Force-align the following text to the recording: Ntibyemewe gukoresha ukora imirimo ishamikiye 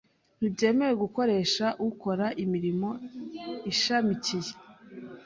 Ntibyemewe 0.37 0.93
gukoresha 1.03 1.65
ukora 1.89 2.25
imirimo 2.43 2.89
ishamikiye 3.71 4.51